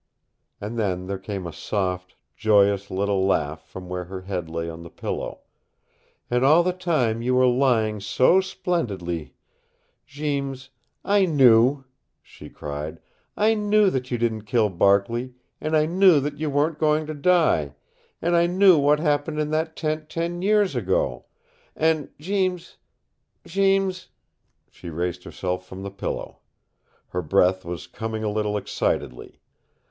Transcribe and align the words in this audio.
And 0.59 0.79
then 0.79 1.05
there 1.05 1.19
came 1.19 1.45
a 1.45 1.53
soft, 1.53 2.15
joyous 2.35 2.89
little 2.89 3.23
laugh 3.23 3.67
from 3.69 3.87
where 3.87 4.05
her 4.05 4.21
head 4.21 4.49
lay 4.49 4.67
on 4.67 4.81
the 4.81 4.89
pillow. 4.89 5.41
"And 6.27 6.43
all 6.43 6.63
the 6.63 6.73
time 6.73 7.21
you 7.21 7.35
were 7.35 7.45
lying 7.45 7.99
so 7.99 8.41
splendidly, 8.41 9.35
Jeems 10.07 10.71
I 11.05 11.27
KNEW," 11.27 11.83
she 12.23 12.49
cried. 12.49 12.99
"I 13.37 13.53
knew 13.53 13.91
that 13.91 14.09
you 14.09 14.17
didn't 14.17 14.45
kill 14.45 14.69
Barkley, 14.69 15.35
and 15.61 15.77
I 15.77 15.85
knew 15.85 16.19
that 16.19 16.39
you 16.39 16.49
weren't 16.49 16.79
going 16.79 17.05
to 17.05 17.13
die, 17.13 17.75
and 18.23 18.35
I 18.35 18.47
knew 18.47 18.79
what 18.79 18.99
happened 18.99 19.39
in 19.39 19.51
that 19.51 19.75
tent 19.75 20.09
ten 20.09 20.41
years 20.41 20.75
ago. 20.75 21.25
And 21.75 22.09
Jeems 22.17 22.77
Jeems" 23.45 24.07
She 24.71 24.89
raised 24.89 25.25
herself 25.25 25.67
from 25.67 25.83
the 25.83 25.91
pillow. 25.91 26.39
Her 27.09 27.21
breath 27.21 27.63
was 27.63 27.85
coming 27.85 28.23
a 28.23 28.31
little 28.31 28.57
excitedly. 28.57 29.39